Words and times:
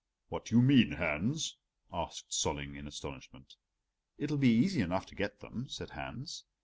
"What 0.29 0.45
do 0.45 0.55
you 0.55 0.63
mean, 0.63 0.93
Hans?" 0.93 1.57
asked 1.93 2.31
Solling 2.33 2.75
in 2.75 2.87
astonishment. 2.87 3.55
"It'll 4.17 4.39
be 4.39 4.49
easy 4.55 4.81
enough 4.81 5.05
to 5.05 5.15
get 5.15 5.41
them," 5.41 5.69
said 5.69 5.91
Hans. 5.91 6.43